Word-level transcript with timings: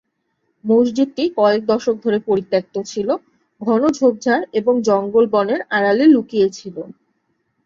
মসজিদটি 0.65 1.23
কয়েক 1.37 1.61
দশক 1.65 1.95
ধরে 2.05 2.17
পরিত্যক্ত 2.27 2.75
ছিল, 2.85 3.09
ঘন 3.61 3.81
ঝোপঝাড় 3.97 4.43
এবং 4.59 4.73
জঙ্গল 4.87 5.25
বনের 5.33 5.61
আড়ালে 5.77 6.05
লুকিয়ে 6.07 6.47
ছিল। 6.57 6.75